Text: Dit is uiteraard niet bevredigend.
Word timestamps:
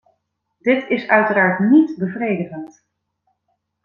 Dit 0.59 0.89
is 0.89 1.07
uiteraard 1.07 1.59
niet 1.69 1.97
bevredigend. 1.97 2.85